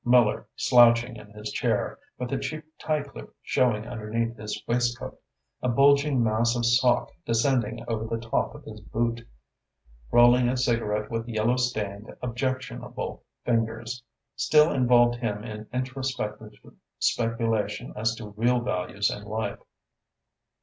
[0.03, 5.21] Miller, slouching in his chair, with a cheap tie clip showing underneath his waistcoat,
[5.61, 9.21] a bulging mass of sock descending over the top of his boot,
[10.11, 14.01] rolling a cigarette with yellow stained, objectionable fingers,
[14.35, 16.51] still involved him in introspective
[16.97, 19.59] speculation as to real values in life.